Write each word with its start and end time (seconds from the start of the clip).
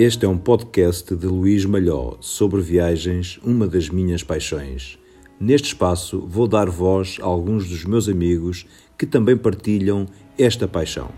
Este 0.00 0.26
é 0.26 0.28
um 0.28 0.38
podcast 0.38 1.12
de 1.16 1.26
Luís 1.26 1.64
Malhó 1.64 2.18
sobre 2.20 2.60
viagens, 2.60 3.36
uma 3.42 3.66
das 3.66 3.88
minhas 3.88 4.22
paixões. 4.22 4.96
Neste 5.40 5.70
espaço 5.70 6.24
vou 6.24 6.46
dar 6.46 6.70
voz 6.70 7.16
a 7.20 7.24
alguns 7.24 7.68
dos 7.68 7.84
meus 7.84 8.08
amigos 8.08 8.64
que 8.96 9.04
também 9.04 9.36
partilham 9.36 10.06
esta 10.38 10.68
paixão. 10.68 11.10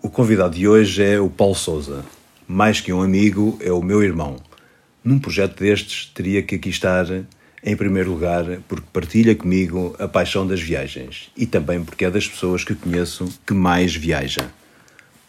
O 0.00 0.08
convidado 0.08 0.54
de 0.54 0.68
hoje 0.68 1.02
é 1.02 1.20
o 1.20 1.28
Paulo 1.28 1.56
Souza. 1.56 2.04
Mais 2.46 2.80
que 2.80 2.92
um 2.92 3.02
amigo, 3.02 3.58
é 3.60 3.72
o 3.72 3.82
meu 3.82 4.04
irmão. 4.04 4.36
Num 5.02 5.18
projeto 5.18 5.58
destes, 5.58 6.12
teria 6.14 6.44
que 6.44 6.54
aqui 6.54 6.68
estar 6.68 7.06
em 7.64 7.76
primeiro 7.76 8.12
lugar, 8.12 8.44
porque 8.68 8.86
partilha 8.92 9.34
comigo 9.34 9.96
a 9.98 10.06
paixão 10.06 10.46
das 10.46 10.62
viagens 10.62 11.32
e 11.36 11.44
também 11.44 11.82
porque 11.82 12.04
é 12.04 12.10
das 12.10 12.28
pessoas 12.28 12.62
que 12.62 12.76
conheço 12.76 13.26
que 13.44 13.52
mais 13.52 13.96
viaja. 13.96 14.48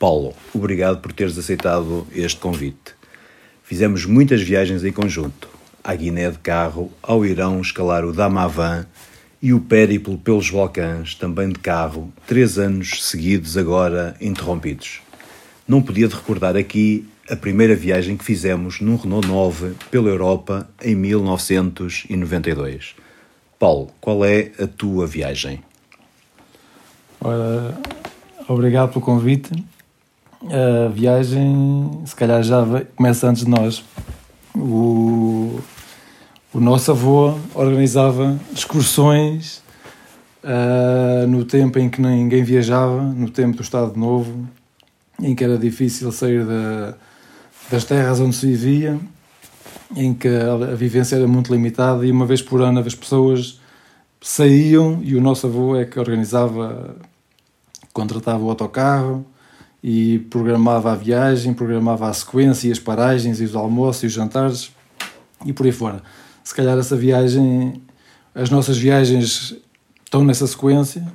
Paulo, 0.04 0.34
obrigado 0.54 1.00
por 1.00 1.14
teres 1.14 1.38
aceitado 1.38 2.06
este 2.14 2.38
convite. 2.38 2.94
Fizemos 3.64 4.06
muitas 4.06 4.42
viagens 4.42 4.84
em 4.84 4.92
conjunto, 4.92 5.48
à 5.82 5.96
Guiné 5.96 6.30
de 6.30 6.40
carro, 6.40 6.92
ao 7.02 7.26
Irão 7.26 7.62
escalar 7.62 8.04
o 8.04 8.12
Damavan 8.12 8.86
e 9.42 9.54
o 9.54 9.62
périplo 9.62 10.18
pelos 10.18 10.50
Balcãs, 10.50 11.16
também 11.16 11.48
de 11.48 11.60
carro, 11.60 12.12
três 12.28 12.58
anos 12.60 13.02
seguidos 13.06 13.56
agora 13.56 14.14
interrompidos. 14.20 15.00
Não 15.66 15.82
podia 15.82 16.10
de 16.10 16.16
recordar 16.16 16.58
aqui 16.58 17.08
a 17.30 17.38
primeira 17.38 17.74
viagem 17.74 18.18
que 18.18 18.26
fizemos 18.26 18.82
num 18.82 18.98
Renault 18.98 19.26
9 19.26 19.74
pela 19.90 20.10
Europa 20.10 20.68
em 20.82 20.96
1992. 20.96 22.94
Paulo, 23.58 23.90
qual 24.02 24.26
é 24.26 24.52
a 24.60 24.68
tua 24.68 25.08
viagem? 25.08 25.64
Ora, 27.22 27.80
obrigado 28.50 28.90
pelo 28.92 29.06
convite. 29.06 29.50
A 30.50 30.90
viagem, 30.90 32.02
se 32.06 32.16
calhar, 32.16 32.44
já 32.44 32.66
começa 32.96 33.28
antes 33.28 33.46
de 33.46 33.50
nós. 33.50 33.84
O, 34.56 35.60
o 36.54 36.60
nosso 36.60 36.92
avô 36.92 37.36
organizava 37.54 38.40
excursões 38.54 39.64
uh, 40.44 41.26
no 41.28 41.46
tempo 41.46 41.80
em 41.80 41.90
que 41.90 42.02
ninguém 42.02 42.44
viajava, 42.44 43.02
no 43.02 43.30
tempo 43.30 43.58
do 43.58 43.64
Estado 43.64 43.98
Novo, 43.98 44.48
em 45.22 45.34
que 45.34 45.44
era 45.44 45.58
difícil 45.58 46.12
sair 46.12 46.46
da 46.46 46.96
das 47.70 47.86
terras 47.86 48.20
onde 48.20 48.36
se 48.36 48.46
vivia, 48.46 49.00
em 49.96 50.14
que 50.14 50.28
a 50.28 50.76
vivência 50.76 51.16
era 51.16 51.28
muito 51.28 51.52
limitada 51.52 52.06
e 52.06 52.12
uma 52.12 52.26
vez 52.26 52.42
por 52.42 52.62
ano 52.62 52.80
as 52.80 52.96
pessoas 52.96 53.60
saíam 54.22 55.00
e 55.04 55.16
o 55.16 55.22
nosso 55.22 55.48
avô 55.48 55.76
é 55.76 55.86
que 55.86 56.00
organizava, 56.00 56.96
contratava 57.92 58.44
o 58.44 58.50
autocarro 58.50 59.26
e 59.84 60.20
programava 60.30 60.94
a 60.94 60.96
viagem, 60.96 61.54
programava 61.54 62.10
a 62.10 62.14
sequência 62.14 62.70
e 62.70 62.72
as 62.72 62.80
paragens 62.80 63.42
e 63.42 63.44
os 63.44 63.56
almoços 63.56 64.04
e 64.04 64.06
os 64.06 64.14
jantares 64.14 64.72
e 65.46 65.52
por 65.52 65.66
aí 65.66 65.72
fora. 65.72 66.02
Se 66.44 66.56
calhar 66.56 66.78
essa 66.78 66.96
viagem, 66.96 67.82
as 68.34 68.50
nossas 68.50 68.78
viagens 68.78 69.56
estão 70.06 70.24
nessa 70.24 70.48
sequência 70.48 71.06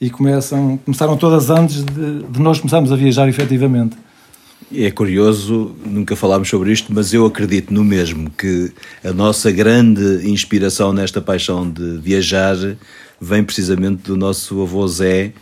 e 0.00 0.08
começam, 0.08 0.78
começaram 0.84 1.16
todas 1.16 1.50
antes 1.50 1.84
de, 1.84 2.22
de 2.22 2.40
nós 2.40 2.58
começarmos 2.58 2.92
a 2.92 2.96
viajar 2.96 3.28
efetivamente. 3.28 3.96
É 4.74 4.90
curioso, 4.90 5.74
nunca 5.84 6.16
falámos 6.16 6.48
sobre 6.48 6.72
isto, 6.72 6.94
mas 6.94 7.12
eu 7.12 7.26
acredito 7.26 7.74
no 7.74 7.84
mesmo 7.84 8.30
que 8.30 8.72
a 9.04 9.12
nossa 9.12 9.50
grande 9.50 10.28
inspiração 10.28 10.92
nesta 10.92 11.20
paixão 11.20 11.68
de 11.68 11.98
viajar 11.98 12.56
vem 13.20 13.44
precisamente 13.44 14.02
do 14.04 14.16
nosso 14.16 14.62
avô 14.62 14.86
Zé, 14.88 15.32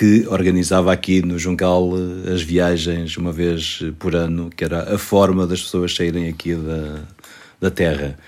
que 0.00 0.26
organizava 0.28 0.90
aqui 0.90 1.20
no 1.20 1.38
Juncal 1.38 1.90
eh, 1.94 2.32
as 2.32 2.40
viagens 2.40 3.18
uma 3.18 3.30
vez 3.30 3.82
por 3.98 4.16
ano, 4.16 4.48
que 4.48 4.64
era 4.64 4.94
a 4.94 4.96
forma 4.96 5.46
das 5.46 5.60
pessoas 5.62 5.94
saírem 5.94 6.26
aqui 6.26 6.54
da, 6.54 7.02
da 7.60 7.70
terra. 7.70 8.18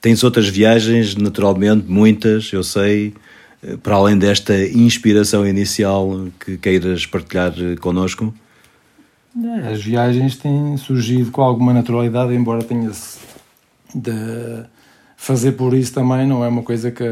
Tens 0.00 0.22
outras 0.22 0.46
viagens, 0.46 1.16
naturalmente, 1.16 1.84
muitas, 1.88 2.52
eu 2.52 2.62
sei, 2.62 3.12
eh, 3.60 3.76
para 3.82 3.96
além 3.96 4.16
desta 4.16 4.56
inspiração 4.56 5.44
inicial 5.44 6.28
que 6.38 6.56
queiras 6.56 7.04
partilhar 7.06 7.52
eh, 7.58 7.74
connosco? 7.74 8.32
As 9.68 9.82
viagens 9.82 10.36
têm 10.36 10.76
surgido 10.76 11.32
com 11.32 11.42
alguma 11.42 11.72
naturalidade, 11.72 12.32
embora 12.32 12.62
tenha-se 12.62 13.18
de 13.92 14.12
fazer 15.24 15.52
por 15.52 15.72
isso 15.72 15.94
também, 15.94 16.26
não 16.26 16.44
é 16.44 16.48
uma 16.48 16.62
coisa 16.62 16.90
que, 16.90 17.02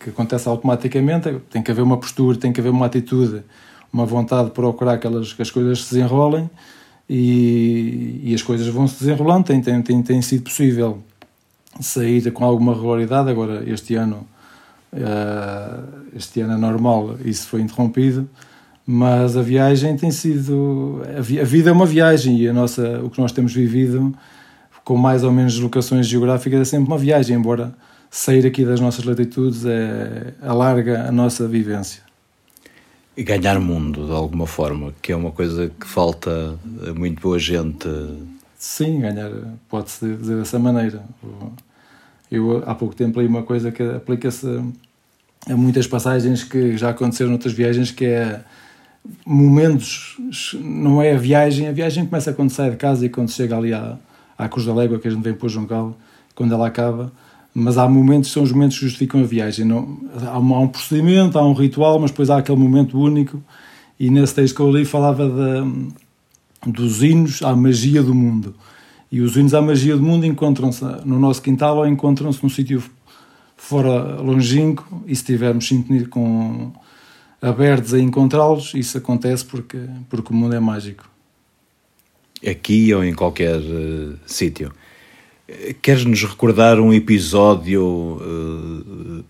que 0.00 0.08
acontece 0.08 0.48
automaticamente. 0.48 1.36
Tem 1.50 1.62
que 1.62 1.70
haver 1.70 1.82
uma 1.82 1.98
postura, 1.98 2.38
tem 2.38 2.50
que 2.50 2.58
haver 2.58 2.70
uma 2.70 2.86
atitude, 2.86 3.42
uma 3.92 4.06
vontade 4.06 4.46
de 4.46 4.52
procurar 4.52 4.96
que, 4.96 5.06
elas, 5.06 5.34
que 5.34 5.42
as 5.42 5.50
coisas 5.50 5.84
se 5.84 5.94
desenrolem 5.94 6.48
e, 7.06 8.22
e 8.24 8.34
as 8.34 8.40
coisas 8.40 8.66
vão 8.68 8.88
se 8.88 9.00
desenrolando. 9.00 9.44
Tem, 9.44 9.60
tem, 9.60 9.82
tem, 9.82 10.02
tem 10.02 10.22
sido 10.22 10.44
possível 10.44 11.02
sair 11.78 12.32
com 12.32 12.42
alguma 12.42 12.72
regularidade. 12.72 13.28
Agora, 13.28 13.62
este 13.68 13.96
ano, 13.96 14.26
uh, 14.94 16.16
este 16.16 16.40
ano 16.40 16.54
é 16.54 16.56
normal, 16.56 17.16
isso 17.22 17.46
foi 17.48 17.60
interrompido 17.60 18.28
mas 18.84 19.36
a 19.36 19.42
viagem 19.42 19.96
tem 19.96 20.10
sido 20.10 21.02
a 21.16 21.44
vida 21.44 21.70
é 21.70 21.72
uma 21.72 21.86
viagem 21.86 22.36
e 22.40 22.48
a 22.48 22.52
nossa 22.52 23.00
o 23.04 23.08
que 23.08 23.20
nós 23.20 23.30
temos 23.30 23.54
vivido 23.54 24.12
com 24.84 24.96
mais 24.96 25.24
ou 25.24 25.32
menos 25.32 25.58
locações 25.58 26.06
geográficas 26.06 26.60
é 26.60 26.64
sempre 26.64 26.88
uma 26.88 26.98
viagem 26.98 27.36
embora 27.36 27.72
sair 28.10 28.46
aqui 28.46 28.64
das 28.64 28.78
nossas 28.78 29.04
latitudes 29.04 29.64
é, 29.64 30.34
alarga 30.42 31.08
a 31.08 31.12
nossa 31.12 31.48
vivência. 31.48 32.02
E 33.16 33.22
ganhar 33.22 33.58
mundo 33.60 34.06
de 34.06 34.12
alguma 34.12 34.46
forma 34.46 34.92
que 35.00 35.12
é 35.12 35.16
uma 35.16 35.30
coisa 35.30 35.70
que 35.78 35.86
falta 35.86 36.58
a 36.86 36.94
muito 36.94 37.20
boa 37.20 37.38
gente. 37.38 37.88
Sim 38.58 39.00
ganhar 39.00 39.30
pode-se 39.68 40.14
dizer 40.16 40.36
dessa 40.36 40.58
maneira. 40.58 41.02
Eu 42.30 42.62
há 42.66 42.74
pouco 42.74 42.94
tempo 42.94 43.20
li 43.20 43.26
uma 43.26 43.42
coisa 43.42 43.70
que 43.70 43.82
aplica-se 43.82 44.46
a 45.48 45.56
muitas 45.56 45.86
passagens 45.86 46.44
que 46.44 46.76
já 46.76 46.90
aconteceram 46.90 47.30
noutras 47.30 47.52
viagens 47.52 47.90
que 47.90 48.04
é 48.04 48.40
momentos, 49.26 50.16
não 50.54 51.02
é 51.02 51.12
a 51.12 51.18
viagem, 51.18 51.68
a 51.68 51.72
viagem 51.72 52.06
começa 52.06 52.32
quando 52.32 52.50
sai 52.50 52.70
de 52.70 52.76
casa 52.76 53.04
e 53.04 53.08
quando 53.08 53.30
chega 53.30 53.56
ali 53.56 53.74
à, 53.74 53.98
à 54.42 54.48
Cruz 54.48 54.66
da 54.66 54.74
Légua, 54.74 54.98
que 54.98 55.08
a 55.08 55.10
gente 55.10 55.22
vem 55.22 55.34
para 55.34 55.46
o 55.46 55.48
Juncal, 55.48 55.96
quando 56.34 56.52
ela 56.54 56.66
acaba, 56.66 57.12
mas 57.54 57.76
há 57.76 57.86
momentos, 57.88 58.32
são 58.32 58.42
os 58.42 58.52
momentos 58.52 58.78
que 58.78 58.84
justificam 58.84 59.20
a 59.20 59.24
viagem. 59.24 59.64
Não, 59.64 59.98
há, 60.26 60.38
um, 60.38 60.54
há 60.54 60.60
um 60.60 60.68
procedimento, 60.68 61.38
há 61.38 61.46
um 61.46 61.52
ritual, 61.52 61.98
mas 61.98 62.10
depois 62.10 62.30
há 62.30 62.38
aquele 62.38 62.58
momento 62.58 62.98
único, 62.98 63.42
e 64.00 64.10
nesse 64.10 64.34
texto 64.34 64.56
que 64.56 64.62
eu 64.62 64.70
li 64.70 64.84
falava 64.84 65.30
dos 66.66 67.02
hinos 67.02 67.42
à 67.42 67.54
magia 67.54 68.02
do 68.02 68.14
mundo. 68.14 68.54
E 69.10 69.20
os 69.20 69.36
hinos 69.36 69.52
à 69.52 69.60
magia 69.60 69.96
do 69.96 70.02
mundo 70.02 70.24
encontram-se 70.24 70.82
no 71.04 71.18
nosso 71.18 71.42
quintal 71.42 71.76
ou 71.76 71.86
encontram-se 71.86 72.42
num 72.42 72.48
sítio 72.48 72.82
fora 73.56 74.20
longínquo, 74.20 75.02
e 75.06 75.14
se 75.14 75.22
tivermos 75.22 75.68
sintonia 75.68 76.08
com 76.08 76.72
abertos 77.40 77.92
a 77.92 78.00
encontrá-los, 78.00 78.72
isso 78.74 78.96
acontece 78.96 79.44
porque, 79.44 79.78
porque 80.08 80.32
o 80.32 80.36
mundo 80.36 80.54
é 80.54 80.60
mágico. 80.60 81.11
Aqui 82.46 82.92
ou 82.92 83.04
em 83.04 83.14
qualquer 83.14 83.58
uh, 83.58 84.14
sítio. 84.26 84.72
Queres-nos 85.80 86.24
recordar 86.24 86.80
um 86.80 86.92
episódio 86.92 87.84
uh, 87.84 89.24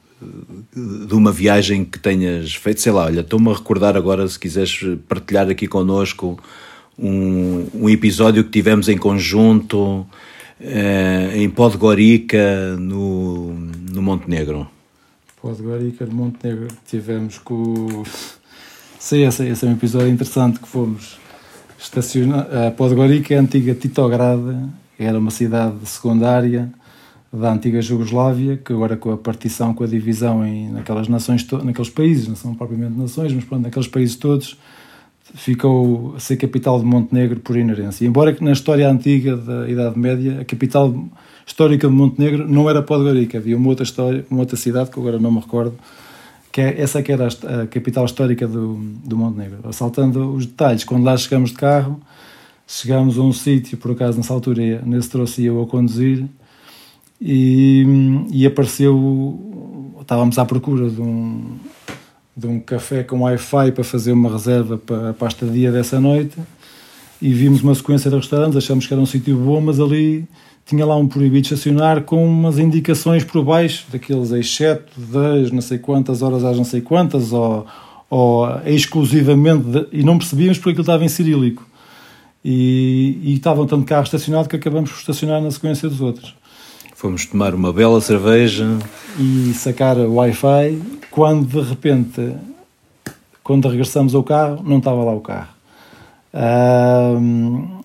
de 1.06 1.14
uma 1.14 1.32
viagem 1.32 1.84
que 1.84 1.98
tenhas 1.98 2.54
feito? 2.54 2.80
Sei 2.80 2.92
lá, 2.92 3.04
olha, 3.04 3.20
estou-me 3.20 3.50
a 3.50 3.54
recordar 3.54 3.96
agora, 3.96 4.26
se 4.28 4.38
quiseres 4.38 4.98
partilhar 5.08 5.48
aqui 5.50 5.66
connosco 5.66 6.38
um, 6.98 7.66
um 7.74 7.90
episódio 7.90 8.44
que 8.44 8.50
tivemos 8.50 8.88
em 8.88 8.96
conjunto 8.96 10.06
uh, 10.60 11.34
em 11.34 11.50
Podgorica, 11.50 12.76
no, 12.76 13.52
no 13.52 14.02
Montenegro. 14.02 14.68
Podgorica 15.40 16.06
de 16.06 16.14
Montenegro 16.14 16.68
tivemos 16.86 17.38
com 17.38 18.04
Sei, 19.02 19.24
esse, 19.26 19.44
esse 19.48 19.66
é 19.66 19.68
um 19.68 19.72
episódio 19.72 20.08
interessante 20.08 20.60
que 20.60 20.68
fomos 20.68 21.18
estacionar. 21.82 22.46
A 22.66 22.70
Podgorica 22.70 23.34
é 23.34 23.38
a 23.38 23.40
antiga 23.40 23.74
Titograda, 23.74 24.68
era 24.98 25.18
uma 25.18 25.30
cidade 25.30 25.74
secundária 25.84 26.72
da 27.32 27.52
antiga 27.52 27.80
Jugoslávia, 27.80 28.58
que 28.58 28.72
agora 28.72 28.96
com 28.96 29.10
a 29.10 29.16
partição, 29.16 29.72
com 29.72 29.82
a 29.84 29.86
divisão 29.86 30.46
em, 30.46 30.70
naquelas 30.70 31.08
nações, 31.08 31.46
naqueles 31.64 31.90
países, 31.90 32.28
não 32.28 32.36
são 32.36 32.54
propriamente 32.54 32.98
nações, 32.98 33.32
mas 33.32 33.44
pronto, 33.44 33.62
naqueles 33.62 33.88
países 33.88 34.16
todos, 34.16 34.58
ficou 35.34 36.14
a 36.14 36.20
ser 36.20 36.36
capital 36.36 36.78
de 36.78 36.84
Montenegro 36.84 37.40
por 37.40 37.56
inerência. 37.56 38.06
Embora 38.06 38.34
que 38.34 38.44
na 38.44 38.52
história 38.52 38.88
antiga 38.88 39.34
da 39.36 39.68
Idade 39.68 39.98
Média, 39.98 40.40
a 40.42 40.44
capital 40.44 40.94
histórica 41.46 41.88
de 41.88 41.94
Montenegro 41.94 42.46
não 42.46 42.68
era 42.68 42.82
Podgorica, 42.82 43.38
havia 43.38 43.56
uma 43.56 43.68
outra 43.68 43.84
história, 43.84 44.26
uma 44.30 44.40
outra 44.40 44.56
cidade 44.56 44.90
que 44.90 45.00
agora 45.00 45.18
não 45.18 45.32
me 45.32 45.40
recordo, 45.40 45.74
que 46.52 46.60
é, 46.60 46.80
essa 46.80 47.02
que 47.02 47.10
era 47.10 47.26
a, 47.26 47.62
a 47.62 47.66
capital 47.66 48.04
histórica 48.04 48.46
do, 48.46 48.74
do 49.04 49.16
Montenegro. 49.16 49.60
Assaltando 49.64 50.34
os 50.34 50.44
detalhes, 50.44 50.84
quando 50.84 51.02
lá 51.02 51.16
chegamos 51.16 51.50
de 51.50 51.56
carro, 51.56 51.98
chegámos 52.66 53.18
a 53.18 53.22
um 53.22 53.32
sítio, 53.32 53.78
por 53.78 53.92
acaso 53.92 54.18
nessa 54.18 54.34
altura, 54.34 54.82
nesse 54.84 55.08
trouxe 55.08 55.44
eu 55.44 55.62
a 55.62 55.66
conduzir, 55.66 56.26
e, 57.20 57.84
e 58.30 58.46
apareceu, 58.46 59.96
estávamos 60.00 60.38
à 60.38 60.44
procura 60.44 60.90
de 60.90 61.00
um, 61.00 61.56
de 62.36 62.46
um 62.46 62.60
café 62.60 63.02
com 63.02 63.20
Wi-Fi 63.22 63.72
para 63.72 63.84
fazer 63.84 64.12
uma 64.12 64.30
reserva 64.30 64.76
para, 64.76 65.14
para 65.14 65.28
a 65.28 65.30
estadia 65.30 65.72
dessa 65.72 66.00
noite 66.00 66.36
e 67.20 67.32
vimos 67.32 67.62
uma 67.62 67.74
sequência 67.74 68.10
de 68.10 68.16
restaurantes, 68.16 68.56
achamos 68.56 68.86
que 68.86 68.92
era 68.92 69.00
um 69.00 69.06
sítio 69.06 69.36
bom, 69.36 69.60
mas 69.60 69.78
ali 69.78 70.26
tinha 70.64 70.86
lá 70.86 70.96
um 70.96 71.06
proibido 71.06 71.46
estacionar 71.46 72.02
com 72.02 72.24
umas 72.24 72.58
indicações 72.58 73.24
por 73.24 73.44
baixo, 73.44 73.86
daqueles 73.90 74.30
exceto 74.30 74.92
das 75.00 75.50
não 75.50 75.60
sei 75.60 75.78
quantas 75.78 76.22
horas 76.22 76.44
às 76.44 76.56
não 76.56 76.64
sei 76.64 76.80
quantas, 76.80 77.32
ou, 77.32 77.66
ou 78.08 78.46
exclusivamente, 78.64 79.64
de, 79.64 79.86
e 79.92 80.02
não 80.02 80.18
percebíamos 80.18 80.58
porque 80.58 80.70
aquilo 80.70 80.82
estava 80.82 81.04
em 81.04 81.08
cirílico. 81.08 81.66
E, 82.44 83.18
e 83.22 83.34
estavam 83.34 83.66
tanto 83.66 83.84
carro 83.84 84.02
estacionado 84.02 84.48
que 84.48 84.56
acabamos 84.56 84.90
por 84.90 84.98
estacionar 84.98 85.40
na 85.40 85.50
sequência 85.50 85.88
dos 85.88 86.00
outros. 86.00 86.34
Fomos 87.02 87.26
tomar 87.26 87.54
uma 87.54 87.72
bela 87.72 88.00
cerveja. 88.00 88.78
E 89.18 89.52
sacar 89.54 89.96
o 89.98 90.14
Wi-Fi, 90.14 90.80
quando 91.10 91.46
de 91.46 91.68
repente, 91.68 92.34
quando 93.42 93.68
regressamos 93.68 94.14
ao 94.14 94.22
carro, 94.22 94.62
não 94.64 94.78
estava 94.78 95.02
lá 95.02 95.12
o 95.12 95.20
carro. 95.20 95.48
Um, 96.32 97.81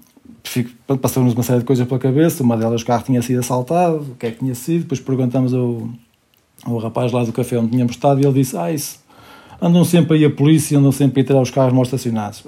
Passou-nos 1.02 1.34
uma 1.34 1.44
série 1.44 1.60
de 1.60 1.66
coisas 1.66 1.88
pela 1.88 2.00
cabeça. 2.00 2.44
Uma 2.44 2.58
delas, 2.58 2.82
o 2.82 2.86
carro 2.86 3.04
tinha 3.04 3.22
sido 3.22 3.40
assaltado, 3.40 3.98
o 3.98 4.16
que 4.16 4.28
é 4.28 4.32
que 4.32 4.40
tinha 4.40 4.56
sido. 4.56 4.82
Depois 4.82 5.00
perguntamos 5.00 5.54
ao, 5.54 5.88
ao 6.64 6.78
rapaz 6.78 7.12
lá 7.12 7.24
do 7.24 7.34
café 7.34 7.58
onde 7.58 7.72
tínhamos 7.72 7.94
estado 7.94 8.22
e 8.22 8.26
ele 8.26 8.34
disse: 8.34 8.58
Ah, 8.58 8.72
isso, 8.72 9.00
andam 9.62 9.84
sempre 9.84 10.18
aí 10.18 10.26
a 10.26 10.30
polícia, 10.30 10.78
andam 10.78 10.92
sempre 10.92 11.22
a 11.22 11.26
tirar 11.26 11.42
os 11.42 11.52
carros 11.52 11.74
mal 11.74 11.84
estacionados. 11.84 12.44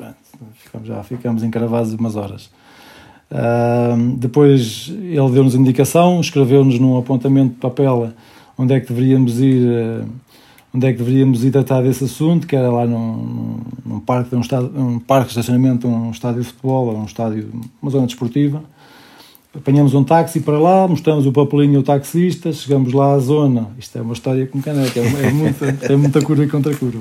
Ficamos, 0.56 0.88
já 0.88 1.04
ficamos 1.04 1.44
encravados 1.44 1.94
umas 1.94 2.16
horas. 2.16 2.50
Uh, 3.32 4.16
depois 4.18 4.90
ele 4.90 5.30
deu-nos 5.32 5.54
indicação, 5.54 6.20
escreveu-nos 6.20 6.80
num 6.80 6.98
apontamento 6.98 7.54
de 7.54 7.60
papel 7.60 8.12
onde 8.58 8.74
é 8.74 8.80
que 8.80 8.88
deveríamos 8.88 9.40
ir. 9.40 9.64
Uh, 9.64 10.29
onde 10.74 10.88
é 10.88 10.92
que 10.92 11.00
deveríamos 11.00 11.44
ir 11.44 11.52
tratar 11.52 11.82
desse 11.82 12.04
assunto, 12.04 12.46
que 12.46 12.56
era 12.56 12.70
lá 12.70 12.86
num, 12.86 13.60
num 13.86 14.00
parque, 14.00 14.36
um, 14.36 14.42
estádio, 14.42 14.72
um 14.76 15.00
parque 15.00 15.26
de 15.26 15.40
estacionamento, 15.40 15.88
um 15.88 16.12
estádio 16.12 16.42
de 16.42 16.48
futebol, 16.48 16.96
um 16.96 17.06
estádio, 17.06 17.50
uma 17.82 17.92
zona 17.92 18.06
desportiva. 18.06 18.64
Apanhamos 19.56 19.96
um 19.96 20.04
táxi 20.04 20.40
para 20.42 20.60
lá, 20.60 20.88
mostramos 20.88 21.26
o 21.26 21.32
papelinho 21.32 21.78
ao 21.78 21.84
taxista, 21.84 22.54
chegamos 22.54 22.94
lá 22.94 23.14
à 23.14 23.20
zona. 23.20 23.70
Isto 23.80 23.98
é 23.98 24.02
uma 24.02 24.14
história 24.14 24.46
com 24.46 24.62
caneca, 24.62 25.00
é, 25.00 25.28
é 25.28 25.32
muita, 25.32 25.66
é 25.94 25.96
muita 25.96 26.22
cura 26.22 26.48
contra 26.48 26.76
cura. 26.76 27.00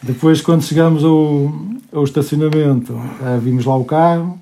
Depois, 0.00 0.40
quando 0.40 0.62
chegamos 0.62 1.02
ao, 1.02 1.52
ao 1.92 2.04
estacionamento, 2.04 2.96
eh, 3.20 3.38
vimos 3.42 3.64
lá 3.64 3.76
o 3.76 3.84
carro, 3.84 4.38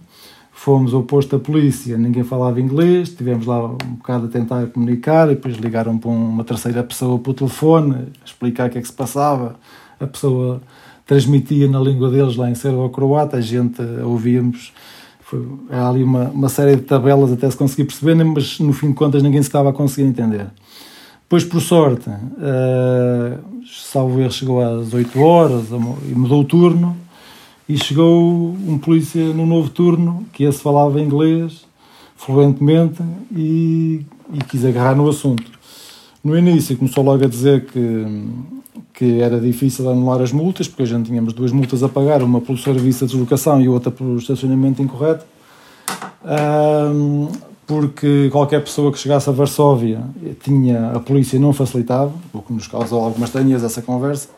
Fomos 0.59 0.95
ao 0.95 1.03
posto 1.03 1.37
da 1.37 1.45
polícia, 1.45 1.99
ninguém 1.99 2.25
falava 2.25 2.59
inglês, 2.59 3.11
tivemos 3.11 3.45
lá 3.45 3.67
um 3.67 3.97
bocado 3.97 4.25
a 4.25 4.29
tentar 4.29 4.67
comunicar, 4.69 5.31
e 5.31 5.35
depois 5.35 5.55
ligaram 5.59 5.99
para 5.99 6.11
uma 6.11 6.43
terceira 6.45 6.83
pessoa 6.83 7.19
por 7.19 7.35
telefone, 7.35 8.07
explicar 8.25 8.67
o 8.67 8.73
que 8.73 8.79
é 8.79 8.81
que 8.81 8.87
se 8.89 8.93
passava. 8.93 9.55
A 10.01 10.07
pessoa 10.07 10.63
transmitia 11.07 11.69
na 11.69 11.79
língua 11.79 12.11
deles 12.11 12.37
lá 12.37 12.51
em 12.51 12.55
serbo-croata, 12.55 13.37
a 13.37 13.41
gente 13.41 13.83
ouvíamos. 14.03 14.73
Foi, 15.21 15.47
ali 15.71 16.03
uma, 16.03 16.31
uma 16.31 16.49
série 16.49 16.75
de 16.77 16.83
tabelas 16.83 17.31
até 17.31 17.49
se 17.51 17.57
conseguir 17.57 17.85
perceber, 17.85 18.15
mas 18.25 18.59
no 18.59 18.73
fim 18.73 18.89
de 18.89 18.95
contas 18.95 19.23
ninguém 19.23 19.43
se 19.43 19.49
estava 19.49 19.69
a 19.69 19.73
conseguir 19.75 20.09
entender. 20.09 20.47
Depois, 21.21 21.45
por 21.45 21.61
sorte, 21.61 22.09
uh, 22.09 23.39
salvo 23.67 24.21
erro, 24.21 24.33
chegou 24.33 24.63
às 24.63 24.95
8 24.95 25.21
horas 25.21 25.67
e 25.71 26.15
mudou 26.15 26.41
o 26.41 26.45
turno 26.45 26.97
e 27.69 27.77
chegou 27.77 28.51
um 28.67 28.79
polícia 28.79 29.23
no 29.33 29.45
novo 29.45 29.71
turno, 29.71 30.25
que 30.33 30.45
esse 30.45 30.61
falava 30.61 31.01
inglês 31.01 31.67
fluentemente 32.17 33.03
e, 33.31 34.07
e 34.33 34.39
quis 34.49 34.65
agarrar 34.65 34.95
no 34.95 35.09
assunto. 35.09 35.45
No 36.23 36.37
início 36.37 36.77
começou 36.77 37.05
logo 37.05 37.25
a 37.25 37.29
dizer 37.29 37.67
que, 37.67 38.25
que 38.93 39.21
era 39.21 39.39
difícil 39.39 39.89
anular 39.89 40.21
as 40.21 40.33
multas, 40.33 40.67
porque 40.67 40.87
gente 40.87 41.07
tínhamos 41.07 41.33
duas 41.33 41.53
multas 41.53 41.83
a 41.83 41.89
pagar, 41.89 42.23
uma 42.23 42.41
pelo 42.41 42.59
serviço 42.59 43.07
de 43.07 43.13
deslocação 43.13 43.61
e 43.61 43.69
outra 43.69 43.91
pelo 43.91 44.17
estacionamento 44.17 44.83
incorreto, 44.83 45.25
porque 47.67 48.29
qualquer 48.31 48.63
pessoa 48.63 48.93
que 48.93 48.99
chegasse 48.99 49.29
a 49.29 49.33
Varsóvia 49.33 50.03
tinha, 50.43 50.93
a 50.93 51.01
polícia 51.01 51.39
não 51.39 51.53
facilitava, 51.53 52.13
o 52.33 52.41
que 52.41 52.53
nos 52.53 52.67
causou 52.67 53.05
algumas 53.05 53.29
estranhas 53.29 53.63
essa 53.63 53.83
conversa, 53.83 54.29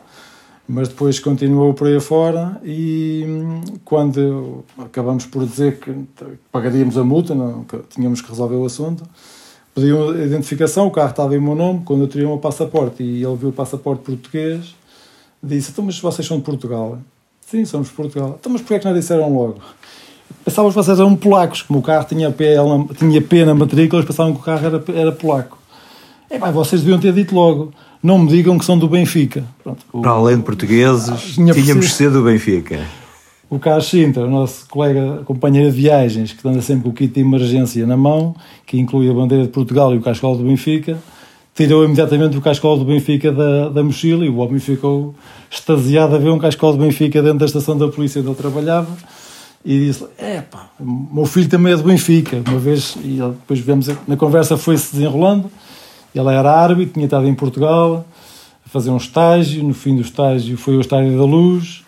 mas 0.71 0.87
depois 0.87 1.19
continuou 1.19 1.73
por 1.73 1.87
aí 1.87 1.99
fora 1.99 2.61
e 2.63 3.25
hum, 3.27 3.61
quando 3.83 4.63
acabamos 4.77 5.25
por 5.25 5.43
dizer 5.43 5.79
que 5.79 5.91
pagaríamos 6.51 6.95
a 6.95 7.03
multa, 7.03 7.33
não, 7.33 7.63
que 7.63 7.75
tínhamos 7.89 8.21
que 8.21 8.29
resolver 8.29 8.53
o 8.53 8.65
assunto, 8.65 9.03
pediu 9.73 10.11
a 10.11 10.23
identificação, 10.23 10.85
o 10.85 10.91
carro 10.91 11.09
estava 11.09 11.35
em 11.35 11.41
meu 11.41 11.55
nome, 11.55 11.81
quando 11.83 12.03
eu 12.03 12.07
tirei 12.07 12.23
o 12.23 12.29
meu 12.29 12.37
passaporte 12.37 13.01
e 13.01 13.23
ele 13.23 13.35
viu 13.35 13.49
o 13.49 13.51
passaporte 13.51 14.03
português, 14.03 14.75
disse, 15.41 15.71
então 15.71 15.83
mas 15.83 15.99
vocês 15.99 16.27
são 16.27 16.37
de 16.37 16.43
Portugal? 16.43 16.99
Sim, 17.41 17.65
somos 17.65 17.87
de 17.87 17.95
Portugal. 17.95 18.37
Então 18.39 18.51
mas 18.51 18.61
porquê 18.61 18.75
é 18.75 18.79
que 18.79 18.85
não 18.85 18.93
disseram 18.93 19.35
logo? 19.35 19.59
Pensávamos 20.45 20.75
que 20.75 20.83
vocês 20.83 20.99
eram 20.99 21.15
polacos, 21.15 21.63
como 21.63 21.79
o 21.79 21.81
carro 21.81 22.05
tinha 22.05 22.29
P, 22.29 22.45
tinha 22.95 23.21
P 23.23 23.43
na 23.43 23.55
matrícula, 23.55 24.01
eles 24.01 24.07
pensavam 24.07 24.35
que 24.35 24.39
o 24.39 24.43
carro 24.43 24.67
era, 24.67 24.83
era 24.93 25.11
polaco. 25.11 25.58
É, 26.29 26.37
pá, 26.37 26.51
vocês 26.51 26.81
deviam 26.81 26.99
ter 26.99 27.13
dito 27.13 27.33
logo 27.33 27.71
não 28.01 28.19
me 28.19 28.29
digam 28.29 28.57
que 28.57 28.65
são 28.65 28.77
do 28.77 28.87
Benfica. 28.87 29.43
Pronto, 29.63 29.85
o, 29.91 30.01
Para 30.01 30.11
além 30.11 30.37
de 30.37 30.43
portugueses, 30.43 31.09
ah, 31.09 31.17
tínhamos 31.53 31.87
de 31.87 31.93
ser 31.93 32.09
do 32.09 32.23
Benfica. 32.23 32.79
O 33.49 33.59
Carlos 33.59 33.89
Sintra, 33.89 34.23
o 34.25 34.29
nosso 34.29 34.67
colega, 34.69 35.21
companheiro 35.25 35.71
de 35.71 35.75
viagens, 35.75 36.31
que 36.31 36.47
anda 36.47 36.61
sempre 36.61 36.83
com 36.83 36.89
o 36.89 36.93
kit 36.93 37.13
de 37.13 37.19
emergência 37.19 37.85
na 37.85 37.97
mão, 37.97 38.35
que 38.65 38.79
inclui 38.79 39.09
a 39.09 39.13
bandeira 39.13 39.43
de 39.43 39.49
Portugal 39.49 39.93
e 39.93 39.97
o 39.97 40.01
cascola 40.01 40.37
do 40.37 40.43
Benfica, 40.43 40.99
tirou 41.55 41.83
imediatamente 41.83 42.37
o 42.37 42.41
cascola 42.41 42.77
do 42.77 42.85
Benfica 42.85 43.31
da, 43.31 43.69
da 43.69 43.83
mochila 43.83 44.23
e 44.23 44.29
o 44.29 44.37
homem 44.37 44.59
ficou 44.59 45.15
extasiado 45.49 46.15
a 46.15 46.19
ver 46.19 46.29
um 46.29 46.37
cascola 46.37 46.77
do 46.77 46.83
Benfica 46.83 47.21
dentro 47.23 47.39
da 47.39 47.45
estação 47.45 47.75
da 47.75 47.87
polícia 47.87 48.21
onde 48.21 48.29
ele 48.29 48.37
trabalhava 48.37 48.95
e 49.65 49.87
disse: 49.87 50.05
É 50.17 50.41
pá, 50.41 50.69
meu 50.79 51.25
filho 51.25 51.49
também 51.49 51.73
é 51.73 51.75
do 51.75 51.83
Benfica. 51.83 52.41
Uma 52.47 52.59
vez, 52.59 52.95
e 53.03 53.17
depois 53.17 53.59
vemos, 53.59 53.89
na 54.07 54.15
conversa 54.15 54.57
foi-se 54.57 54.93
desenrolando 54.93 55.49
ele 56.13 56.29
era 56.29 56.51
árbitro, 56.51 56.93
tinha 56.93 57.05
estado 57.05 57.27
em 57.27 57.33
Portugal 57.33 58.05
a 58.65 58.69
fazer 58.69 58.89
um 58.89 58.97
estágio. 58.97 59.63
No 59.63 59.73
fim 59.73 59.95
do 59.95 60.01
estágio 60.01 60.57
foi 60.57 60.77
o 60.77 60.81
Estádio 60.81 61.17
da 61.17 61.23
Luz 61.23 61.83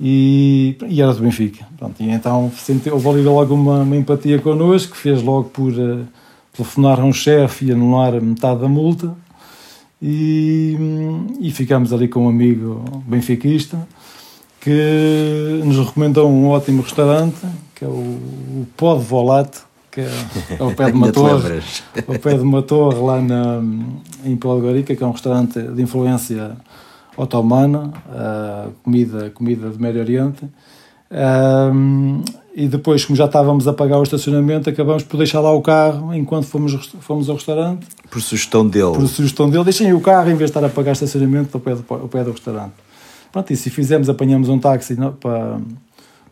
e, 0.00 0.76
e 0.88 1.02
era 1.02 1.12
do 1.12 1.20
Benfica. 1.20 1.66
Pronto, 1.76 2.02
e 2.02 2.10
então 2.10 2.50
houve 2.92 3.08
ali 3.08 3.22
logo 3.22 3.54
uma, 3.54 3.82
uma 3.82 3.96
empatia 3.96 4.38
connosco, 4.38 4.96
fez 4.96 5.22
logo 5.22 5.50
por 5.50 5.72
uh, 5.72 6.06
telefonar 6.52 7.00
a 7.00 7.04
um 7.04 7.12
chefe 7.12 7.66
e 7.66 7.72
anular 7.72 8.20
metade 8.20 8.60
da 8.60 8.68
multa. 8.68 9.14
E, 10.00 10.76
e 11.40 11.50
ficámos 11.50 11.92
ali 11.92 12.06
com 12.06 12.26
um 12.26 12.28
amigo 12.28 12.84
benfiquista 13.04 13.88
que 14.60 15.60
nos 15.64 15.78
recomendou 15.78 16.30
um 16.30 16.48
ótimo 16.48 16.82
restaurante 16.82 17.38
que 17.78 17.84
é 17.84 17.88
o, 17.88 17.90
o 17.90 18.66
Pó 18.76 18.96
de 18.96 19.04
Volate 19.04 19.60
que 19.98 20.54
é 20.54 20.56
ao 20.60 20.70
pé 20.72 20.86
de 20.86 20.92
uma 20.96 21.10
torre, 21.10 21.60
ao 22.06 22.18
pé 22.18 22.34
de 22.34 22.42
uma 22.42 22.62
torre 22.62 23.00
lá 23.00 23.20
na, 23.20 23.60
em 24.24 24.36
Podgorica, 24.36 24.94
que 24.94 25.02
é 25.02 25.06
um 25.06 25.10
restaurante 25.10 25.60
de 25.60 25.82
influência 25.82 26.56
otomana, 27.16 27.92
uh, 28.06 28.72
comida, 28.84 29.30
comida 29.30 29.68
do 29.70 29.80
Médio 29.80 30.00
Oriente. 30.00 30.44
Um, 31.10 32.22
e 32.54 32.68
depois, 32.68 33.04
como 33.04 33.16
já 33.16 33.24
estávamos 33.24 33.66
a 33.66 33.72
pagar 33.72 33.98
o 33.98 34.02
estacionamento, 34.02 34.68
acabamos 34.68 35.02
por 35.02 35.16
deixar 35.16 35.40
lá 35.40 35.52
o 35.52 35.62
carro 35.62 36.14
enquanto 36.14 36.46
fomos, 36.46 36.74
fomos 37.00 37.28
ao 37.28 37.36
restaurante. 37.36 37.86
Por 38.10 38.20
sugestão 38.20 38.66
dele. 38.66 38.92
Por 38.92 39.08
sugestão 39.08 39.50
dele, 39.50 39.64
deixem 39.64 39.92
o 39.92 40.00
carro 40.00 40.30
em 40.30 40.36
vez 40.36 40.50
de 40.50 40.56
estar 40.56 40.64
a 40.64 40.68
pagar 40.68 40.92
estacionamento 40.92 41.56
ao 41.56 41.60
pé 41.60 41.74
do, 41.74 41.84
ao 41.88 42.08
pé 42.08 42.22
do 42.22 42.32
restaurante. 42.32 42.74
Pronto, 43.32 43.52
e 43.52 43.56
se 43.56 43.70
fizemos, 43.70 44.08
apanhamos 44.08 44.48
um 44.48 44.58
táxi 44.58 44.96
para, 45.20 45.60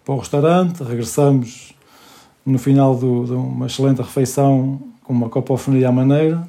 para 0.04 0.14
o 0.14 0.18
restaurante, 0.18 0.82
regressamos 0.82 1.75
no 2.46 2.58
final 2.58 2.94
do, 2.94 3.24
de 3.24 3.32
uma 3.32 3.66
excelente 3.66 3.98
refeição 4.00 4.80
com 5.02 5.12
uma 5.12 5.28
copofonia 5.28 5.88
à 5.88 5.92
maneira 5.92 6.46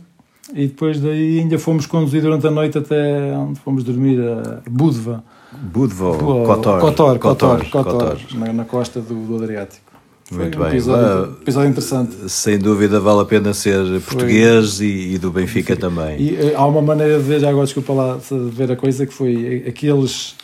e 0.54 0.68
depois 0.68 1.00
daí 1.00 1.40
ainda 1.40 1.60
fomos 1.60 1.86
conduzir 1.86 2.22
durante 2.22 2.48
a 2.48 2.52
noite 2.52 2.78
até 2.78 3.36
onde 3.36 3.60
fomos 3.60 3.84
dormir 3.84 4.20
a 4.22 4.62
Budva. 4.70 5.24
Budva 5.52 6.06
ou 6.06 6.46
Kotor? 6.46 6.80
Kotor, 6.80 7.20
Kotor, 7.20 7.70
Kotor, 7.70 8.18
na, 8.36 8.54
na, 8.54 8.66
costa 8.66 9.02
do, 9.02 9.16
do 9.26 9.44
Adriático. 9.44 9.88
Foi 10.26 10.40
Muito 10.40 10.58
um 10.58 10.62
bem. 10.62 10.72
Episódio, 10.72 11.38
episódio, 11.42 11.70
interessante. 11.70 12.30
Sem 12.30 12.60
dúvida 12.60 13.00
vale 13.00 13.22
a 13.22 13.26
pena 13.26 13.54
ser 13.54 13.84
Foi. 13.86 14.00
português 14.00 14.82
e, 14.82 15.14
e, 15.14 15.18
do 15.18 15.32
Benfica 15.32 15.76
também. 15.76 16.20
E 16.20 16.36
eh, 16.36 16.54
há 16.56 16.66
uma 16.66 16.82
maneira 16.82 17.18
de 17.18 17.24
ver, 17.24 17.40
já 17.40 17.50
agora 17.50 17.66
desculpa 17.66 17.94
lá, 17.94 18.18
de 18.18 18.50
ver 18.50 18.72
a 18.72 18.76
coisa, 18.76 19.06
que 19.06 19.14
foi 19.14 19.64
aqueles 19.68 20.36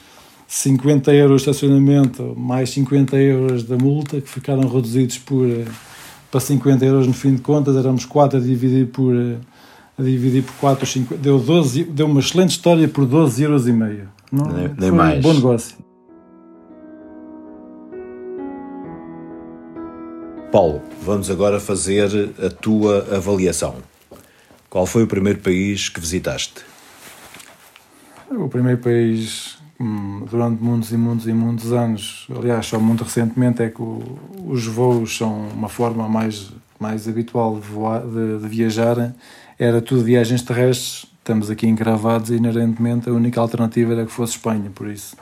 50 0.53 1.11
euros 1.15 1.41
de 1.41 1.49
estacionamento 1.49 2.35
mais 2.37 2.69
50 2.69 3.17
euros 3.17 3.63
da 3.63 3.75
multa, 3.75 4.21
que 4.21 4.29
ficaram 4.29 4.67
reduzidos 4.69 5.17
por, 5.17 5.49
eh, 5.49 5.65
para 6.29 6.39
50 6.39 6.85
euros 6.85 7.07
no 7.07 7.13
fim 7.13 7.33
de 7.33 7.41
contas, 7.41 7.75
éramos 7.75 8.05
4 8.05 8.37
a 8.37 8.41
dividir 8.41 8.85
por, 8.85 9.15
eh, 9.15 9.37
a 9.97 10.03
dividir 10.03 10.43
por 10.43 10.53
4, 10.57 10.85
5, 10.85 11.17
deu, 11.17 11.39
12, 11.39 11.85
deu 11.85 12.05
uma 12.05 12.19
excelente 12.19 12.51
história 12.51 12.87
por 12.87 13.03
12 13.07 13.41
euros 13.41 13.67
e 13.67 13.73
meio. 13.73 14.09
Não, 14.31 14.45
nem, 14.45 14.69
nem 14.77 14.91
mais. 14.91 15.17
Um 15.17 15.21
bom 15.21 15.33
negócio. 15.33 15.75
Paulo, 20.51 20.83
vamos 21.01 21.31
agora 21.31 21.59
fazer 21.59 22.31
a 22.39 22.51
tua 22.51 23.07
avaliação. 23.11 23.77
Qual 24.69 24.85
foi 24.85 25.01
o 25.01 25.07
primeiro 25.07 25.39
país 25.39 25.89
que 25.89 25.99
visitaste? 25.99 26.61
O 28.29 28.47
primeiro 28.47 28.77
país 28.79 29.62
durante 30.29 30.63
muitos 30.63 30.91
e 30.91 30.97
muitos 30.97 31.27
e 31.27 31.33
muitos 31.33 31.73
anos, 31.73 32.27
aliás, 32.37 32.65
só 32.65 32.79
muito 32.79 33.03
recentemente, 33.03 33.61
é 33.61 33.69
que 33.69 33.81
o, 33.81 34.01
os 34.45 34.65
voos 34.65 35.17
são 35.17 35.47
uma 35.49 35.69
forma 35.69 36.07
mais, 36.07 36.51
mais 36.79 37.07
habitual 37.07 37.55
de, 37.59 37.67
voar, 37.67 38.01
de, 38.01 38.39
de, 38.39 38.47
viajar. 38.47 39.13
Era 39.57 39.81
tudo 39.81 40.03
viagens 40.03 40.41
terrestres. 40.41 41.05
Estamos 41.19 41.49
aqui 41.49 41.67
encravados 41.67 42.29
e, 42.29 42.35
inerentemente, 42.35 43.09
a 43.09 43.13
única 43.13 43.39
alternativa 43.39 43.93
era 43.93 44.05
que 44.05 44.11
fosse 44.11 44.33
Espanha. 44.33 44.71
Por 44.73 44.89
isso, 44.89 45.15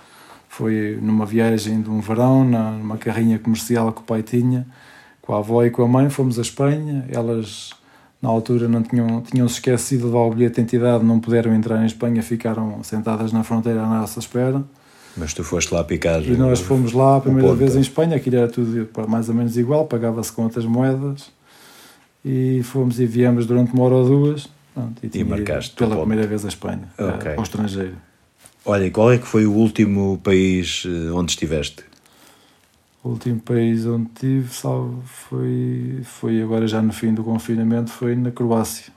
foi 0.50 0.98
numa 1.02 1.26
viagem 1.26 1.82
de 1.82 1.90
um 1.90 2.00
verão, 2.00 2.44
numa 2.44 2.98
carrinha 2.98 3.38
comercial 3.40 3.92
que 3.92 4.02
o 4.02 4.04
pai 4.04 4.24
tinha, 4.24 4.68
com 5.22 5.34
a 5.34 5.38
avó 5.38 5.64
e 5.64 5.70
com 5.70 5.84
a 5.84 5.88
mãe, 5.88 6.10
fomos 6.10 6.40
a 6.40 6.42
Espanha. 6.42 7.06
Elas 7.10 7.72
na 8.22 8.30
altura 8.30 8.68
não 8.68 8.84
tinham, 8.84 9.22
tinham 9.22 9.48
se 9.48 9.56
esquecido 9.56 10.02
de 10.02 10.06
levar 10.06 10.20
o 10.20 10.30
bilhete 10.32 10.56
de 10.56 10.62
identidade, 10.62 11.04
não 11.04 11.20
puderam 11.20 11.54
entrar 11.54 11.82
em 11.82 11.86
Espanha, 11.86 12.22
ficaram 12.22 12.84
sentadas 12.84 13.32
na 13.32 13.44
fronteira 13.44 13.82
à 13.82 13.88
nossa 13.88 14.20
espera. 14.20 14.64
Mas 15.18 15.34
tu 15.34 15.44
foste 15.44 15.74
lá 15.74 15.84
picar. 15.84 16.22
E 16.24 16.38
nós 16.38 16.62
fomos 16.62 16.94
lá 16.94 17.18
a 17.18 17.22
primeira 17.22 17.54
vez 17.54 17.76
em 17.76 17.82
Espanha, 17.82 18.16
aquilo 18.16 18.38
era 18.38 18.48
tudo 18.48 18.88
mais 19.10 19.28
ou 19.28 19.36
menos 19.36 19.58
igual, 19.58 19.86
pagava-se 19.86 20.32
com 20.32 20.44
outras 20.44 20.66
moedas. 20.66 21.32
E 22.24 22.62
fomos 22.64 23.00
e 23.00 23.06
viemos 23.06 23.46
durante 23.46 23.74
uma 23.74 23.84
hora 23.84 23.96
ou 23.96 24.06
duas. 24.06 24.48
Pronto, 24.74 25.02
e, 25.04 25.18
e 25.18 25.24
marcaste 25.24 25.76
pela 25.76 25.98
primeira 25.98 26.26
vez 26.26 26.46
a 26.46 26.48
Espanha, 26.48 26.88
okay. 26.98 27.36
ao 27.36 27.44
estrangeiro. 27.44 27.96
Olha, 28.64 28.90
qual 28.92 29.12
é 29.12 29.18
que 29.18 29.28
foi 29.28 29.46
o 29.46 29.52
último 29.52 30.20
país 30.24 30.84
eh, 30.86 31.12
onde 31.12 31.32
estiveste? 31.32 31.84
O 33.04 33.10
último 33.10 33.40
país 33.40 33.86
onde 33.88 34.10
tive, 34.14 34.54
salvo, 34.54 35.02
foi, 35.06 36.02
foi 36.04 36.42
agora 36.42 36.68
já 36.68 36.82
no 36.82 36.94
fim 36.94 37.14
do 37.14 37.24
confinamento, 37.24 37.90
foi 37.90 38.16
na 38.16 38.32
Croácia. 38.32 38.94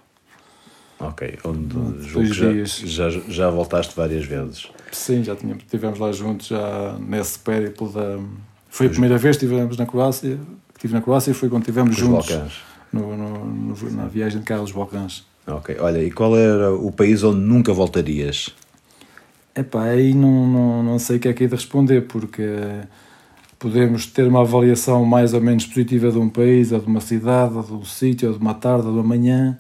Ok, 1.01 1.39
onde 1.45 1.75
já, 2.87 3.09
já, 3.09 3.11
já 3.29 3.51
voltaste 3.51 3.95
várias 3.97 4.25
vezes. 4.25 4.69
Sim, 4.93 5.25
já 5.25 5.35
tínhamos, 5.35 5.65
estivemos 5.65 5.99
lá 5.99 6.13
juntos 6.13 6.49
já 6.49 6.97
nesse 6.99 7.39
périplo 7.39 7.91
da... 7.91 8.19
Foi 8.69 8.87
a 8.87 8.91
primeira 8.91 9.17
vez 9.17 9.37
que 9.37 9.45
estivemos 9.45 9.77
na 9.77 9.87
Croácia, 9.87 10.39
que 10.73 10.79
estive 10.79 10.95
na 10.95 11.01
Croácia 11.01 11.31
e 11.31 11.35
foi 11.35 11.49
quando 11.49 11.63
estivemos 11.63 11.97
juntos 11.97 12.63
no, 12.93 13.17
no, 13.17 13.45
no, 13.45 13.91
na 13.93 14.07
viagem 14.07 14.41
de 14.41 14.45
Carlos 14.45 14.71
Balcãs. 14.71 15.25
Ok, 15.47 15.77
olha, 15.79 16.03
e 16.03 16.11
qual 16.11 16.37
era 16.37 16.73
o 16.73 16.93
país 16.93 17.23
onde 17.23 17.41
nunca 17.41 17.73
voltarias? 17.73 18.55
Epá, 19.55 19.85
aí 19.85 20.15
não, 20.15 20.47
não, 20.47 20.83
não 20.83 20.99
sei 20.99 21.17
o 21.17 21.21
que 21.21 21.29
é 21.29 21.33
que 21.33 21.45
é 21.45 21.47
de 21.47 21.55
responder, 21.55 22.03
porque 22.03 22.43
podemos 23.65 24.05
ter 24.05 24.29
uma 24.29 24.43
avaliação 24.43 25.07
mais 25.07 25.33
ou 25.33 25.41
menos 25.41 25.65
positiva 25.65 26.13
de 26.13 26.19
um 26.19 26.29
país, 26.29 26.71
ou 26.71 26.79
de 26.79 26.87
uma 26.87 27.01
cidade, 27.01 27.57
ou 27.57 27.63
de 27.63 27.73
um 27.73 27.83
sítio, 27.83 28.29
ou 28.29 28.35
de 28.35 28.39
uma 28.39 28.53
tarde, 28.53 28.87
ou 28.87 28.93
de 28.93 28.99
uma 28.99 29.09
manhã, 29.09 29.59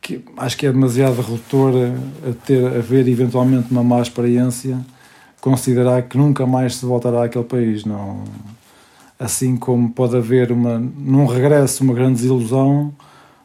que 0.00 0.24
acho 0.36 0.56
que 0.56 0.64
é 0.64 0.70
demasiado 0.70 1.20
redutor 1.20 1.74
a, 1.74 2.46
ter, 2.46 2.64
a 2.64 2.78
ver 2.78 3.08
eventualmente 3.08 3.72
uma 3.72 3.82
má 3.82 4.00
experiência, 4.00 4.78
considerar 5.40 6.02
que 6.02 6.16
nunca 6.16 6.46
mais 6.46 6.76
se 6.76 6.86
voltará 6.86 7.24
àquele 7.24 7.42
país. 7.42 7.84
Não, 7.84 8.22
assim 9.18 9.56
como 9.56 9.90
pode 9.90 10.16
haver 10.16 10.52
uma, 10.52 10.78
num 10.78 11.26
regresso 11.26 11.82
uma 11.82 11.92
grande 11.92 12.20
desilusão, 12.20 12.94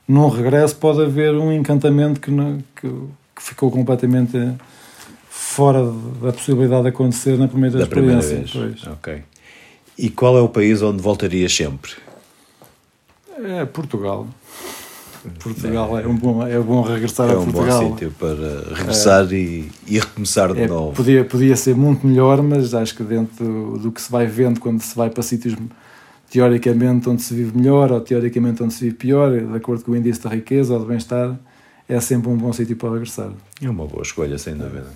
num 0.08 0.30
regresso 0.30 0.76
pode 0.76 1.02
haver 1.02 1.34
um 1.34 1.52
encantamento 1.52 2.20
que, 2.20 2.30
que, 2.76 2.88
que 3.36 3.42
ficou 3.42 3.72
completamente 3.72 4.38
fora 5.28 5.84
da 6.22 6.32
possibilidade 6.32 6.84
de 6.84 6.90
acontecer 6.90 7.40
na 7.40 7.48
primeira 7.48 7.80
da 7.80 7.86
experiência. 7.86 8.44
Primeira 8.44 8.70
vez. 8.70 8.88
Ok. 8.88 9.24
E 10.02 10.10
qual 10.10 10.38
é 10.38 10.42
o 10.42 10.48
país 10.48 10.82
onde 10.82 11.02
voltarias 11.02 11.54
sempre? 11.54 11.92
É 13.38 13.66
Portugal. 13.66 14.26
Portugal 15.44 16.00
é, 16.00 16.08
um 16.08 16.16
bom, 16.16 16.48
é 16.48 16.58
bom 16.58 16.82
regressar 16.82 17.30
é 17.30 17.34
a 17.34 17.36
Portugal. 17.36 17.68
É 17.68 17.86
um 17.86 17.90
bom 17.90 17.92
sítio 17.92 18.12
para 18.18 18.76
regressar 18.76 19.28
é, 19.30 19.36
e, 19.36 19.72
e 19.86 20.00
recomeçar 20.00 20.54
de 20.54 20.62
é, 20.62 20.68
novo. 20.68 20.94
Podia, 20.94 21.26
podia 21.26 21.54
ser 21.58 21.76
muito 21.76 22.08
melhor, 22.08 22.42
mas 22.42 22.74
acho 22.74 22.96
que 22.96 23.04
dentro 23.04 23.44
do, 23.44 23.78
do 23.78 23.92
que 23.92 24.02
se 24.02 24.10
vai 24.10 24.26
vendo 24.26 24.62
quando 24.62 24.82
se 24.82 24.96
vai 24.96 25.10
para 25.10 25.22
sítios 25.22 25.54
teoricamente 26.30 27.10
onde 27.10 27.22
se 27.22 27.34
vive 27.34 27.58
melhor 27.58 27.92
ou 27.92 28.00
teoricamente 28.00 28.64
onde 28.64 28.74
se 28.74 28.86
vive 28.86 28.96
pior, 28.96 29.38
de 29.38 29.54
acordo 29.54 29.84
com 29.84 29.92
o 29.92 29.98
índice 29.98 30.22
da 30.22 30.30
riqueza 30.30 30.76
ou 30.76 30.80
do 30.80 30.86
bem-estar, 30.86 31.38
é 31.90 32.00
sempre 32.00 32.30
um 32.30 32.38
bom 32.38 32.54
sítio 32.54 32.78
para 32.78 32.92
regressar. 32.94 33.32
É 33.62 33.70
uma 33.70 33.86
boa 33.86 34.04
escolha, 34.04 34.38
sem 34.38 34.56
dúvida. 34.56 34.88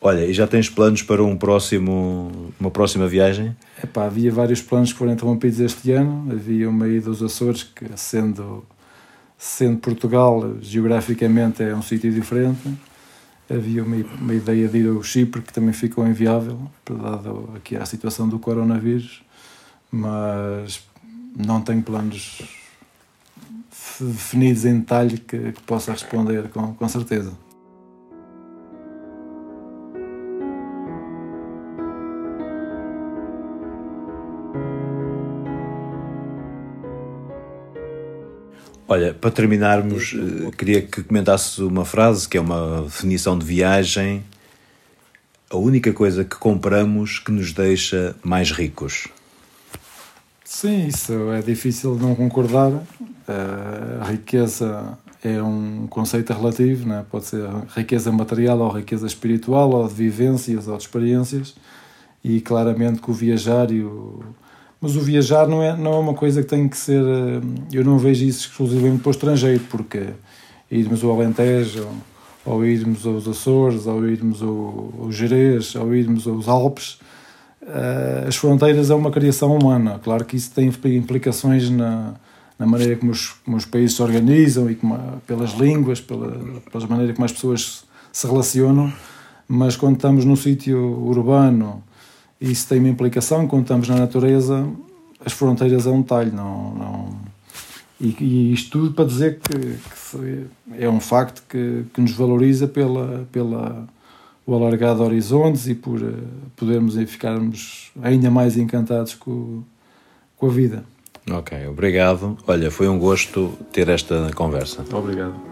Olha, 0.00 0.24
e 0.24 0.32
já 0.32 0.46
tens 0.46 0.70
planos 0.70 1.02
para 1.02 1.22
um 1.24 1.36
próximo, 1.36 2.52
uma 2.58 2.70
próxima 2.70 3.08
viagem? 3.08 3.56
Epá, 3.82 4.04
havia 4.04 4.30
vários 4.30 4.62
planos 4.62 4.92
que 4.92 4.98
foram 4.98 5.12
interrompidos 5.12 5.58
este 5.58 5.90
ano. 5.90 6.30
Havia 6.30 6.68
uma 6.70 6.86
ida 6.86 7.08
aos 7.08 7.20
Açores, 7.20 7.64
que 7.64 7.84
sendo, 7.96 8.64
sendo 9.36 9.78
Portugal, 9.78 10.56
geograficamente 10.60 11.64
é 11.64 11.74
um 11.74 11.82
sítio 11.82 12.12
diferente. 12.12 12.72
Havia 13.50 13.82
uma, 13.82 13.96
uma 14.20 14.34
ideia 14.34 14.68
de 14.68 14.78
ir 14.78 14.88
ao 14.88 15.02
Chipre, 15.02 15.42
que 15.42 15.52
também 15.52 15.72
ficou 15.72 16.06
inviável, 16.06 16.60
dado 16.88 17.50
aqui 17.56 17.76
a 17.76 17.84
situação 17.84 18.28
do 18.28 18.38
coronavírus. 18.38 19.22
Mas 19.90 20.80
não 21.36 21.60
tenho 21.60 21.82
planos 21.82 22.40
definidos 24.00 24.64
em 24.64 24.78
detalhe 24.78 25.18
que, 25.18 25.52
que 25.52 25.62
possa 25.62 25.90
responder 25.90 26.48
com, 26.50 26.72
com 26.74 26.88
certeza. 26.88 27.32
Olha, 38.90 39.12
para 39.12 39.30
terminarmos, 39.30 40.16
eh, 40.16 40.50
queria 40.56 40.80
que 40.80 41.02
comentasses 41.02 41.58
uma 41.58 41.84
frase 41.84 42.26
que 42.26 42.38
é 42.38 42.40
uma 42.40 42.80
definição 42.84 43.38
de 43.38 43.44
viagem. 43.44 44.24
A 45.50 45.58
única 45.58 45.92
coisa 45.92 46.24
que 46.24 46.36
compramos 46.36 47.18
que 47.18 47.30
nos 47.30 47.52
deixa 47.52 48.16
mais 48.24 48.50
ricos. 48.50 49.08
Sim, 50.42 50.86
isso 50.86 51.12
é 51.32 51.42
difícil 51.42 51.96
não 51.96 52.14
concordar. 52.14 52.72
Eh, 53.28 53.98
a 54.00 54.04
riqueza 54.04 54.96
é 55.22 55.42
um 55.42 55.86
conceito 55.86 56.32
relativo, 56.32 56.88
né? 56.88 57.04
pode 57.10 57.26
ser 57.26 57.46
riqueza 57.76 58.10
material 58.10 58.58
ou 58.58 58.70
riqueza 58.70 59.06
espiritual, 59.06 59.70
ou 59.70 59.86
de 59.86 59.92
vivências 59.92 60.66
ou 60.66 60.78
de 60.78 60.82
experiências, 60.84 61.54
e 62.24 62.40
claramente 62.40 63.02
que 63.02 63.10
o 63.10 63.12
viajar 63.14 63.70
e 63.70 63.82
o 63.82 64.24
mas 64.80 64.96
o 64.96 65.00
viajar 65.00 65.48
não 65.48 65.62
é, 65.62 65.76
não 65.76 65.94
é 65.94 65.98
uma 65.98 66.14
coisa 66.14 66.42
que 66.42 66.48
tem 66.48 66.68
que 66.68 66.76
ser. 66.76 67.02
Eh, 67.02 67.40
eu 67.72 67.84
não 67.84 67.98
vejo 67.98 68.24
isso 68.24 68.48
exclusivamente 68.48 69.00
para 69.00 69.08
o 69.08 69.10
estrangeiro, 69.10 69.64
porque 69.68 70.08
irmos 70.70 71.02
ao 71.02 71.12
Alentejo, 71.12 71.88
ou 72.44 72.64
irmos 72.64 73.04
aos 73.06 73.26
Açores, 73.26 73.86
ou 73.86 74.06
irmos 74.06 74.42
ao, 74.42 74.94
ao 75.00 75.12
Jerez, 75.12 75.74
ou 75.74 75.94
irmos 75.94 76.26
aos 76.26 76.48
Alpes, 76.48 76.98
eh, 77.66 78.24
as 78.28 78.36
fronteiras 78.36 78.90
é 78.90 78.94
uma 78.94 79.10
criação 79.10 79.56
humana. 79.56 80.00
Claro 80.02 80.24
que 80.24 80.36
isso 80.36 80.52
tem 80.52 80.70
implicações 80.96 81.68
na, 81.70 82.14
na 82.58 82.66
maneira 82.66 82.96
como 82.96 83.10
os, 83.12 83.30
como 83.44 83.56
os 83.56 83.64
países 83.64 83.96
se 83.96 84.02
organizam 84.02 84.70
e 84.70 84.76
como, 84.76 84.96
pelas 85.26 85.52
línguas, 85.54 86.00
pela, 86.00 86.30
pelas 86.70 86.88
maneiras 86.88 87.14
como 87.16 87.24
as 87.24 87.32
pessoas 87.32 87.84
se 88.12 88.26
relacionam, 88.26 88.92
mas 89.46 89.76
quando 89.76 89.96
estamos 89.96 90.24
num 90.24 90.36
sítio 90.36 90.78
urbano 91.04 91.82
isso 92.40 92.68
tem 92.68 92.78
uma 92.78 92.88
implicação, 92.88 93.46
quando 93.46 93.62
estamos 93.62 93.88
na 93.88 93.96
natureza, 93.96 94.68
as 95.24 95.32
fronteiras 95.32 95.86
é 95.86 95.90
um 95.90 96.02
talho, 96.02 96.32
não, 96.32 96.74
não... 96.74 97.28
E, 98.00 98.16
e 98.20 98.52
isto 98.52 98.78
tudo 98.78 98.94
para 98.94 99.04
dizer 99.06 99.40
que, 99.40 99.58
que 99.58 100.46
é 100.78 100.88
um 100.88 101.00
facto 101.00 101.42
que, 101.48 101.84
que 101.92 102.00
nos 102.00 102.12
valoriza 102.12 102.68
pela, 102.68 103.26
pela 103.32 103.88
o 104.46 104.54
alargar 104.54 104.94
de 104.94 105.02
horizontes 105.02 105.66
e 105.66 105.74
por 105.74 106.00
uh, 106.00 106.16
podermos 106.56 106.94
ficarmos 107.10 107.90
ainda 108.00 108.30
mais 108.30 108.56
encantados 108.56 109.14
com, 109.14 109.62
com 110.36 110.46
a 110.46 110.50
vida. 110.50 110.84
Ok, 111.30 111.66
obrigado. 111.66 112.38
Olha, 112.46 112.70
foi 112.70 112.88
um 112.88 112.98
gosto 112.98 113.52
ter 113.70 113.90
esta 113.90 114.30
conversa. 114.34 114.84
Obrigado. 114.90 115.47